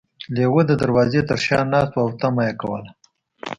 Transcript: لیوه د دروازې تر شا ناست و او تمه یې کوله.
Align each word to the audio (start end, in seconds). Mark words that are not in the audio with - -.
لیوه 0.35 0.61
د 0.67 0.71
دروازې 0.81 1.21
تر 1.29 1.39
شا 1.45 1.59
ناست 1.71 1.91
و 1.93 1.99
او 2.03 2.09
تمه 2.21 2.43
یې 2.47 2.53
کوله. 2.61 2.91